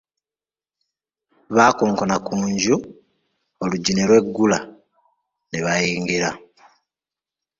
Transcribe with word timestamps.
Baakoonkona 1.55 2.15
ku 2.25 2.33
nju, 2.51 2.75
oluggi 3.63 3.91
n'elweggula, 3.93 4.59
ne 5.49 5.59
bayingira. 5.65 6.31